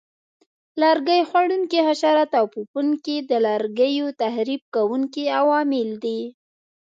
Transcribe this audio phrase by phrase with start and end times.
[0.81, 6.19] لرګي خوړونکي حشرات او پوپنکي د لرګیو تخریب کوونکي عوامل دي.